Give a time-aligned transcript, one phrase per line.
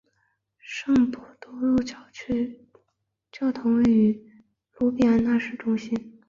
[0.57, 2.59] 圣伯多禄教区
[3.31, 4.31] 教堂位于
[4.79, 6.17] 卢比安纳市中心。